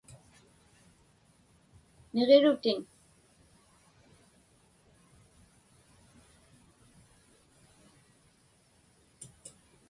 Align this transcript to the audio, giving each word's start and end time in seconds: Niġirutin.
Niġirutin. 2.13 2.81